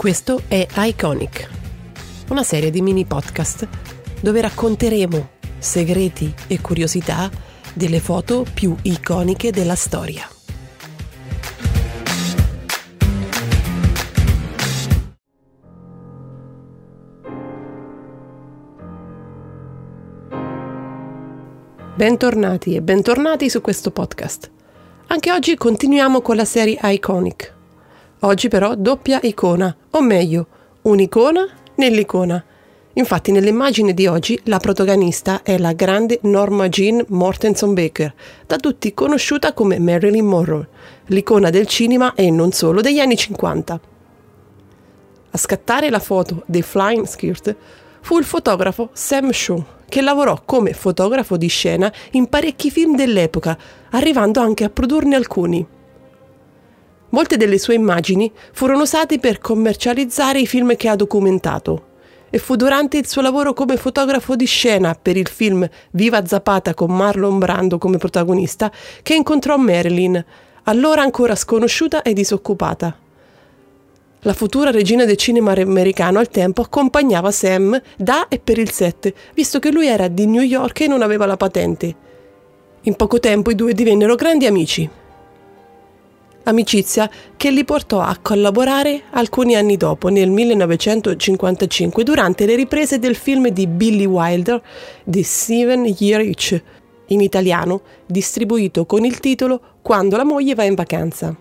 Questo 0.00 0.44
è 0.48 0.66
Iconic, 0.76 1.50
una 2.30 2.42
serie 2.42 2.70
di 2.70 2.80
mini 2.80 3.04
podcast 3.04 3.68
dove 4.22 4.40
racconteremo 4.40 5.28
segreti 5.58 6.32
e 6.46 6.58
curiosità 6.62 7.30
delle 7.74 8.00
foto 8.00 8.46
più 8.54 8.74
iconiche 8.80 9.52
della 9.52 9.74
storia. 9.74 10.26
Bentornati 21.94 22.74
e 22.74 22.80
bentornati 22.80 23.50
su 23.50 23.60
questo 23.60 23.90
podcast. 23.90 24.50
Anche 25.08 25.30
oggi 25.30 25.54
continuiamo 25.56 26.22
con 26.22 26.36
la 26.36 26.46
serie 26.46 26.78
Iconic. 26.82 27.54
Oggi 28.20 28.48
però 28.48 28.74
doppia 28.74 29.18
icona, 29.22 29.74
o 29.90 30.00
meglio, 30.00 30.46
un'icona 30.82 31.46
nell'icona. 31.76 32.44
Infatti 32.94 33.32
nell'immagine 33.32 33.94
di 33.94 34.06
oggi 34.06 34.38
la 34.44 34.58
protagonista 34.58 35.42
è 35.42 35.58
la 35.58 35.72
grande 35.72 36.18
Norma 36.22 36.68
Jean 36.68 37.04
Mortenson 37.08 37.74
Baker, 37.74 38.12
da 38.46 38.56
tutti 38.56 38.92
conosciuta 38.94 39.52
come 39.52 39.78
Marilyn 39.78 40.24
Monroe, 40.24 40.68
l'icona 41.06 41.50
del 41.50 41.66
cinema 41.66 42.14
e 42.14 42.30
non 42.30 42.52
solo 42.52 42.80
degli 42.80 42.98
anni 42.98 43.16
50. 43.16 43.80
A 45.32 45.38
scattare 45.38 45.90
la 45.90 46.00
foto 46.00 46.42
dei 46.46 46.62
Flying 46.62 47.06
Skirt 47.06 47.56
fu 48.00 48.18
il 48.18 48.24
fotografo 48.24 48.90
Sam 48.92 49.30
Shaw, 49.30 49.64
che 49.88 50.00
lavorò 50.00 50.42
come 50.44 50.72
fotografo 50.72 51.36
di 51.36 51.48
scena 51.48 51.92
in 52.12 52.28
parecchi 52.28 52.70
film 52.70 52.96
dell'epoca, 52.96 53.56
arrivando 53.90 54.40
anche 54.40 54.64
a 54.64 54.70
produrne 54.70 55.14
alcuni. 55.16 55.66
Molte 57.10 57.36
delle 57.36 57.58
sue 57.58 57.74
immagini 57.74 58.30
furono 58.52 58.82
usate 58.82 59.18
per 59.18 59.38
commercializzare 59.38 60.40
i 60.40 60.46
film 60.46 60.76
che 60.76 60.88
ha 60.88 60.96
documentato 60.96 61.88
e 62.30 62.38
fu 62.38 62.54
durante 62.54 62.96
il 62.96 63.08
suo 63.08 63.22
lavoro 63.22 63.52
come 63.52 63.76
fotografo 63.76 64.36
di 64.36 64.46
scena 64.46 64.96
per 65.00 65.16
il 65.16 65.26
film 65.26 65.68
Viva 65.90 66.24
Zapata 66.24 66.74
con 66.74 66.94
Marlon 66.94 67.38
Brando 67.38 67.78
come 67.78 67.98
protagonista 67.98 68.70
che 69.02 69.14
incontrò 69.14 69.56
Marilyn, 69.56 70.24
allora 70.64 71.02
ancora 71.02 71.34
sconosciuta 71.34 72.02
e 72.02 72.12
disoccupata. 72.12 72.96
La 74.24 74.34
futura 74.34 74.70
regina 74.70 75.04
del 75.04 75.16
cinema 75.16 75.52
americano 75.52 76.18
al 76.18 76.28
tempo 76.28 76.62
accompagnava 76.62 77.30
Sam 77.32 77.80
da 77.96 78.28
e 78.28 78.38
per 78.38 78.58
il 78.58 78.70
set, 78.70 79.12
visto 79.34 79.58
che 79.58 79.72
lui 79.72 79.88
era 79.88 80.08
di 80.08 80.26
New 80.26 80.42
York 80.42 80.80
e 80.80 80.86
non 80.86 81.02
aveva 81.02 81.26
la 81.26 81.38
patente. 81.38 81.94
In 82.82 82.94
poco 82.94 83.18
tempo 83.18 83.50
i 83.50 83.54
due 83.54 83.72
divennero 83.72 84.14
grandi 84.14 84.46
amici. 84.46 84.99
Amicizia 86.42 87.10
che 87.36 87.50
li 87.50 87.64
portò 87.64 88.00
a 88.00 88.16
collaborare 88.20 89.02
alcuni 89.10 89.56
anni 89.56 89.76
dopo, 89.76 90.08
nel 90.08 90.30
1955, 90.30 92.02
durante 92.02 92.46
le 92.46 92.54
riprese 92.54 92.98
del 92.98 93.14
film 93.14 93.48
di 93.48 93.66
Billy 93.66 94.06
Wilder 94.06 94.60
The 95.04 95.22
Seven 95.22 95.84
Year 95.98 96.22
Itch, 96.22 96.62
in 97.08 97.20
italiano 97.20 97.82
distribuito 98.06 98.86
con 98.86 99.04
il 99.04 99.20
titolo 99.20 99.60
Quando 99.82 100.16
la 100.16 100.24
moglie 100.24 100.54
va 100.54 100.64
in 100.64 100.74
vacanza. 100.74 101.36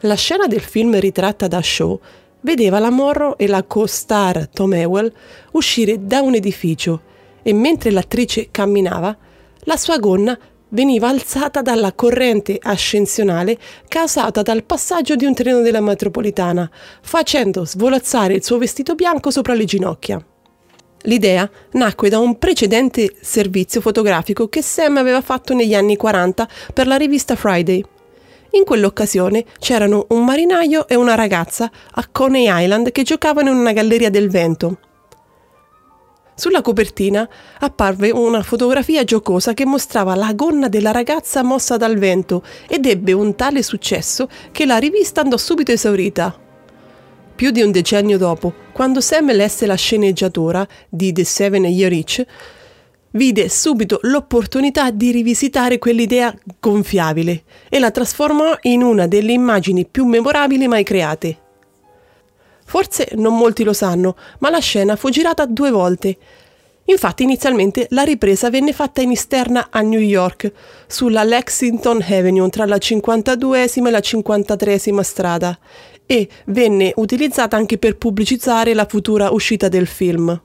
La 0.00 0.14
scena 0.14 0.48
del 0.48 0.60
film 0.60 0.98
ritratta 0.98 1.46
da 1.46 1.62
Shaw 1.62 2.00
vedeva 2.40 2.80
la 2.80 2.90
Morrow 2.90 3.34
e 3.36 3.46
la 3.46 3.62
co-star 3.62 4.48
Tom 4.48 4.74
Ewell 4.74 5.12
uscire 5.52 6.04
da 6.04 6.20
un 6.20 6.34
edificio 6.34 7.00
e 7.42 7.52
mentre 7.52 7.92
l'attrice 7.92 8.48
camminava, 8.50 9.16
la 9.64 9.76
sua 9.76 9.98
gonna 9.98 10.36
veniva 10.72 11.08
alzata 11.08 11.62
dalla 11.62 11.92
corrente 11.92 12.58
ascensionale 12.60 13.58
causata 13.88 14.42
dal 14.42 14.64
passaggio 14.64 15.16
di 15.16 15.24
un 15.24 15.34
treno 15.34 15.60
della 15.60 15.80
metropolitana, 15.80 16.70
facendo 17.02 17.64
svolazzare 17.64 18.34
il 18.34 18.44
suo 18.44 18.58
vestito 18.58 18.94
bianco 18.94 19.30
sopra 19.30 19.54
le 19.54 19.64
ginocchia. 19.64 20.24
L'idea 21.04 21.50
nacque 21.72 22.08
da 22.08 22.18
un 22.18 22.38
precedente 22.38 23.14
servizio 23.20 23.80
fotografico 23.80 24.48
che 24.48 24.62
Sam 24.62 24.98
aveva 24.98 25.20
fatto 25.20 25.52
negli 25.52 25.74
anni 25.74 25.96
40 25.96 26.48
per 26.72 26.86
la 26.86 26.96
rivista 26.96 27.34
Friday. 27.34 27.84
In 28.50 28.64
quell'occasione 28.64 29.44
c'erano 29.58 30.06
un 30.10 30.24
marinaio 30.24 30.86
e 30.86 30.94
una 30.94 31.14
ragazza 31.14 31.70
a 31.92 32.06
Coney 32.10 32.46
Island 32.48 32.92
che 32.92 33.02
giocavano 33.02 33.50
in 33.50 33.56
una 33.56 33.72
galleria 33.72 34.10
del 34.10 34.30
vento. 34.30 34.78
Sulla 36.34 36.62
copertina 36.62 37.28
apparve 37.60 38.10
una 38.10 38.42
fotografia 38.42 39.04
giocosa 39.04 39.52
che 39.52 39.66
mostrava 39.66 40.14
la 40.14 40.32
gonna 40.32 40.68
della 40.68 40.90
ragazza 40.90 41.42
mossa 41.42 41.76
dal 41.76 41.98
vento 41.98 42.42
ed 42.68 42.86
ebbe 42.86 43.12
un 43.12 43.34
tale 43.36 43.62
successo 43.62 44.28
che 44.50 44.64
la 44.64 44.78
rivista 44.78 45.20
andò 45.20 45.36
subito 45.36 45.72
esaurita. 45.72 46.38
Più 47.34 47.50
di 47.50 47.60
un 47.60 47.70
decennio 47.70 48.18
dopo, 48.18 48.52
quando 48.72 49.00
Sam 49.00 49.32
lesse 49.32 49.66
la 49.66 49.74
sceneggiatura 49.74 50.66
di 50.88 51.12
The 51.12 51.24
Seven 51.24 51.64
Year 51.64 51.92
Itch, 51.92 52.24
vide 53.12 53.48
subito 53.48 53.98
l'opportunità 54.02 54.90
di 54.90 55.10
rivisitare 55.10 55.78
quell'idea 55.78 56.34
gonfiabile 56.58 57.42
e 57.68 57.78
la 57.78 57.90
trasformò 57.90 58.56
in 58.62 58.82
una 58.82 59.06
delle 59.06 59.32
immagini 59.32 59.86
più 59.86 60.06
memorabili 60.06 60.66
mai 60.66 60.82
create. 60.82 61.38
Forse 62.72 63.10
non 63.16 63.36
molti 63.36 63.64
lo 63.64 63.74
sanno, 63.74 64.16
ma 64.38 64.48
la 64.48 64.58
scena 64.58 64.96
fu 64.96 65.10
girata 65.10 65.44
due 65.44 65.70
volte. 65.70 66.16
Infatti 66.86 67.22
inizialmente 67.22 67.86
la 67.90 68.02
ripresa 68.02 68.48
venne 68.48 68.72
fatta 68.72 69.02
in 69.02 69.10
esterna 69.10 69.68
a 69.68 69.82
New 69.82 70.00
York, 70.00 70.50
sulla 70.86 71.22
Lexington 71.22 72.00
Avenue 72.00 72.48
tra 72.48 72.64
la 72.64 72.76
52esima 72.76 73.88
e 73.88 73.90
la 73.90 73.98
53esima 73.98 75.02
strada, 75.02 75.58
e 76.06 76.26
venne 76.46 76.94
utilizzata 76.96 77.58
anche 77.58 77.76
per 77.76 77.98
pubblicizzare 77.98 78.72
la 78.72 78.86
futura 78.86 79.32
uscita 79.32 79.68
del 79.68 79.86
film. 79.86 80.40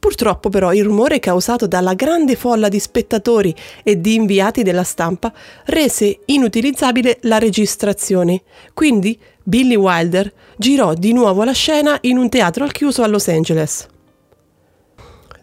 Purtroppo 0.00 0.48
però 0.48 0.72
il 0.72 0.82
rumore 0.82 1.20
causato 1.20 1.68
dalla 1.68 1.94
grande 1.94 2.34
folla 2.34 2.68
di 2.68 2.80
spettatori 2.80 3.54
e 3.84 4.00
di 4.00 4.14
inviati 4.14 4.64
della 4.64 4.82
stampa 4.82 5.32
rese 5.66 6.18
inutilizzabile 6.24 7.18
la 7.22 7.38
registrazione, 7.38 8.42
quindi 8.74 9.16
Billy 9.48 9.76
Wilder 9.76 10.32
girò 10.56 10.92
di 10.92 11.12
nuovo 11.12 11.44
la 11.44 11.52
scena 11.52 11.96
in 12.00 12.18
un 12.18 12.28
teatro 12.28 12.64
al 12.64 12.72
chiuso 12.72 13.04
a 13.04 13.06
Los 13.06 13.28
Angeles. 13.28 13.86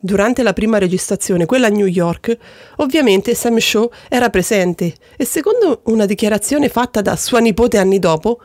Durante 0.02 0.44
la 0.44 0.52
prima 0.52 0.78
registrazione, 0.78 1.46
quella 1.46 1.68
a 1.68 1.70
New 1.70 1.86
York, 1.86 2.38
ovviamente 2.78 3.34
Sam 3.34 3.58
Shaw 3.58 3.90
era 4.10 4.30
presente 4.30 4.94
e 5.16 5.24
secondo 5.24 5.84
una 5.86 6.06
dichiarazione 6.06 6.68
fatta 6.68 7.00
da 7.00 7.16
sua 7.16 7.40
nipote 7.40 7.78
anni 7.78 7.98
dopo, 7.98 8.42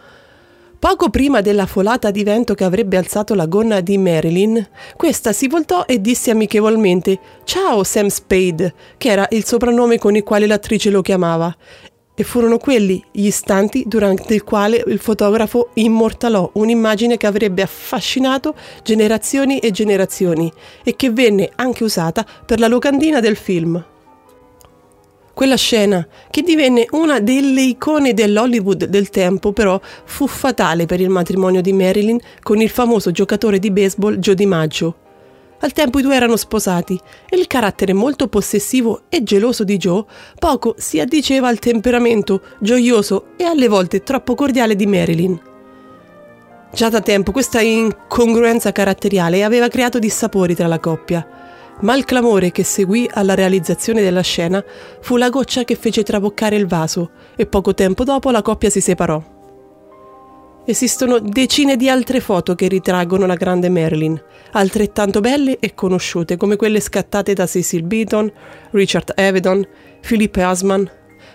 Poco 0.79 1.11
prima 1.11 1.41
della 1.41 1.67
folata 1.67 2.13
di 2.13 2.23
vento 2.23 2.55
che 2.55 2.63
avrebbe 2.63 2.97
alzato 2.97 3.35
la 3.35 3.47
gonna 3.47 3.81
di 3.81 3.99
Marilyn, 3.99 4.65
questa 4.97 5.33
si 5.33 5.49
voltò 5.49 5.85
e 5.87 6.01
disse 6.01 6.31
amichevolmente 6.31 7.19
Ciao 7.43 7.83
Sam 7.83 8.07
Spade, 8.07 8.75
che 8.97 9.09
era 9.09 9.27
il 9.31 9.45
soprannome 9.45 9.99
con 9.99 10.15
il 10.15 10.23
quale 10.23 10.47
l'attrice 10.47 10.91
lo 10.91 11.03
chiamava. 11.03 11.53
E 12.21 12.25
furono 12.25 12.59
quelli 12.59 13.01
gli 13.13 13.27
istanti 13.27 13.85
durante 13.87 14.35
il 14.35 14.43
quale 14.43 14.83
il 14.89 14.99
fotografo 14.99 15.69
immortalò 15.75 16.51
un'immagine 16.55 17.17
che 17.17 17.29
avrebbe 17.29 17.63
affascinato 17.63 18.57
generazioni 18.83 19.61
e 19.61 19.71
generazioni 19.71 20.53
e 20.83 20.97
che 20.97 21.11
venne 21.13 21.49
anche 21.55 21.85
usata 21.85 22.27
per 22.45 22.59
la 22.59 22.67
locandina 22.67 23.21
del 23.21 23.37
film. 23.37 23.85
Quella 25.33 25.55
scena, 25.55 26.05
che 26.29 26.43
divenne 26.43 26.89
una 26.91 27.21
delle 27.21 27.63
icone 27.63 28.15
dell'Hollywood 28.15 28.87
del 28.87 29.11
tempo, 29.11 29.53
però 29.53 29.81
fu 30.05 30.27
fatale 30.27 30.87
per 30.87 31.01
il 31.01 31.11
matrimonio 31.11 31.61
di 31.61 31.73
Marilyn 31.73 32.19
con 32.43 32.61
il 32.61 32.69
famoso 32.69 33.13
giocatore 33.13 33.61
di 33.61 33.71
baseball 33.71 34.17
Joe 34.17 34.35
DiMaggio. 34.35 35.08
Al 35.61 35.73
tempo 35.73 35.99
i 35.99 36.03
due 36.03 36.15
erano 36.15 36.37
sposati 36.37 36.99
e 37.29 37.37
il 37.37 37.47
carattere 37.47 37.93
molto 37.93 38.29
possessivo 38.29 39.03
e 39.09 39.23
geloso 39.23 39.65
di 39.65 39.77
Joe 39.77 40.05
poco 40.39 40.75
si 40.79 41.01
addiceva 41.01 41.49
al 41.49 41.59
temperamento 41.59 42.43
gioioso 42.61 43.29
e 43.37 43.45
alle 43.45 43.69
volte 43.69 44.03
troppo 44.03 44.35
cordiale 44.35 44.77
di 44.77 44.87
Marilyn. 44.87 45.41
Già 46.73 46.89
da 46.89 47.01
tempo 47.01 47.33
questa 47.33 47.61
incongruenza 47.61 48.73
caratteriale 48.73 49.43
aveva 49.43 49.69
creato 49.69 49.99
dissapori 49.99 50.55
tra 50.55 50.67
la 50.67 50.79
coppia 50.79 51.27
ma 51.81 51.95
il 51.95 52.05
clamore 52.05 52.51
che 52.51 52.65
seguì 52.65 53.09
alla 53.13 53.35
realizzazione 53.35 54.03
della 54.03 54.21
scena 54.21 54.65
fu 55.01 55.17
la 55.17 55.29
goccia 55.29 55.65
che 55.65 55.77
fece 55.77 56.03
traboccare 56.03 56.57
il 56.57 56.67
vaso 56.67 57.11
e 57.37 57.47
poco 57.47 57.75
tempo 57.75 58.05
dopo 58.05 58.31
la 58.31 58.43
coppia 58.43 58.71
si 58.71 58.81
separò. 58.81 59.38
Esistono 60.69 61.19
decine 61.19 61.77
di 61.79 61.89
altre 61.89 62.21
foto 62.21 62.55
che 62.55 62.69
ritraggono 62.69 63.25
la 63.25 63.37
grande 63.37 63.71
Marilyn, 63.71 64.23
altrettanto 64.53 65.21
belle 65.21 65.57
e 65.61 65.73
conosciute 65.73 66.37
come 66.37 66.57
quelle 66.57 66.79
scattate 66.81 67.33
da 67.33 67.47
Cecil 67.47 67.85
Beaton, 67.85 68.31
Richard 68.73 69.15
Avedon, 69.17 69.67
Philip 70.07 70.37
Asman 70.37 70.87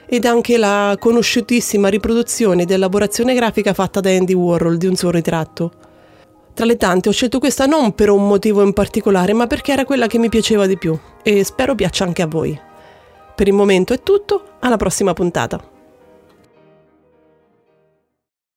ed 0.06 0.26
anche 0.26 0.56
la 0.58 0.96
conosciutissima 1.00 1.88
riproduzione 1.88 2.66
di 2.66 2.74
elaborazione 2.74 3.34
grafica 3.34 3.74
fatta 3.74 4.02
da 4.02 4.12
Andy 4.12 4.34
Warhol 4.34 4.78
di 4.78 4.86
un 4.86 4.96
suo 4.96 5.10
ritratto. 5.10 5.72
Tra 6.54 6.66
le 6.66 6.78
tante 6.78 7.10
ho 7.10 7.12
scelto 7.12 7.40
questa 7.40 7.66
non 7.66 7.96
per 7.96 8.12
un 8.12 8.28
motivo 8.28 8.62
in 8.62 8.74
particolare, 8.74 9.34
ma 9.34 9.48
perché 9.48 9.72
era 9.72 9.84
quella 9.84 10.06
che 10.06 10.20
mi 10.20 10.30
piaceva 10.30 10.68
di 10.68 10.78
più 10.78 10.96
e 11.24 11.44
spero 11.44 11.74
piaccia 11.74 12.04
anche 12.04 12.22
a 12.22 12.28
voi. 12.28 12.56
Per 13.34 13.48
il 13.48 13.54
momento 13.56 13.94
è 13.94 14.04
tutto, 14.04 14.58
alla 14.60 14.78
prossima 14.78 15.14
puntata. 15.14 15.73